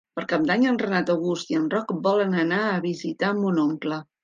Per 0.17 0.21
Cap 0.29 0.45
d'Any 0.45 0.63
en 0.71 0.79
Renat 0.83 1.11
August 1.15 1.51
i 1.53 1.59
en 1.59 1.67
Roc 1.75 1.95
volen 2.09 2.35
anar 2.47 2.65
a 2.73 2.83
visitar 2.89 3.33
mon 3.45 3.65
oncle. 3.69 4.05